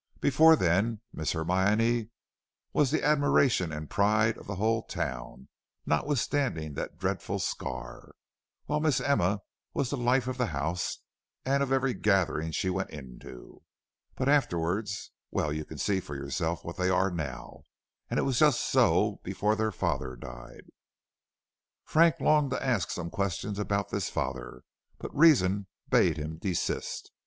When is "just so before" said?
18.39-19.55